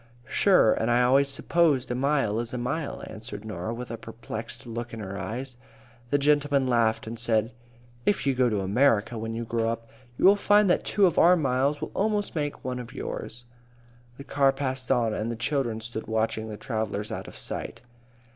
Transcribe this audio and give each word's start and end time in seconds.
"Sure, 0.27 0.73
and 0.73 0.89
I 0.89 1.03
always 1.03 1.29
supposed 1.29 1.91
a 1.91 1.93
mile 1.93 2.39
is 2.39 2.55
a 2.55 2.57
mile," 2.57 3.03
answered 3.05 3.45
Norah, 3.45 3.71
with 3.75 3.91
a 3.91 3.97
perplexed 3.97 4.65
look 4.65 4.95
in 4.95 4.99
her 4.99 5.15
eyes. 5.15 5.57
The 6.09 6.17
gentleman 6.17 6.65
laughed, 6.65 7.05
and 7.05 7.19
said, 7.19 7.51
"If 8.03 8.25
you 8.25 8.33
go 8.33 8.49
to 8.49 8.61
America 8.61 9.19
when 9.19 9.35
you 9.35 9.45
grow 9.45 9.69
up, 9.69 9.87
you 10.17 10.25
will 10.25 10.35
find 10.35 10.67
that 10.71 10.85
two 10.85 11.05
of 11.05 11.19
our 11.19 11.35
miles 11.35 11.81
will 11.81 11.91
almost 11.93 12.33
make 12.33 12.65
one 12.65 12.79
of 12.79 12.93
yours." 12.95 13.45
The 14.17 14.23
car 14.23 14.51
passed 14.51 14.91
on, 14.91 15.13
and 15.13 15.31
the 15.31 15.35
children 15.35 15.79
stood 15.81 16.07
watching 16.07 16.49
the 16.49 16.57
travellers 16.57 17.11
out 17.11 17.27
of 17.27 17.37
sight. 17.37 17.81